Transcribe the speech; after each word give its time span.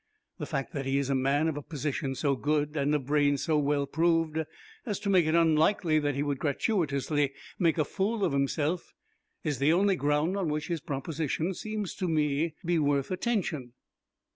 The 0.39 0.47
fact 0.47 0.73
that 0.73 0.87
he 0.87 0.97
is 0.97 1.11
a 1.11 1.13
man 1.13 1.47
of 1.47 1.55
a 1.57 1.61
position 1.61 2.15
so 2.15 2.35
good 2.35 2.75
and 2.75 2.95
of 2.95 3.05
brains 3.05 3.43
so 3.43 3.59
well 3.59 3.85
proved 3.85 4.39
as 4.83 4.99
to 5.01 5.11
make 5.11 5.27
it 5.27 5.35
unlikely 5.35 5.99
that 5.99 6.15
he 6.15 6.23
would 6.23 6.39
gratuitously 6.39 7.33
make 7.59 7.77
a 7.77 7.85
fool 7.85 8.25
of 8.25 8.33
himself 8.33 8.93
is 9.43 9.59
the 9.59 9.71
only 9.71 9.95
ground 9.95 10.37
on 10.37 10.49
which 10.49 10.69
his 10.69 10.81
proposition 10.81 11.53
seems 11.53 11.93
to 11.97 12.07
me 12.07 12.55
worth 12.65 13.11
attention." 13.11 13.73